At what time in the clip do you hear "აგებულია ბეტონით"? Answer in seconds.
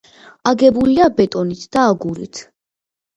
0.51-1.65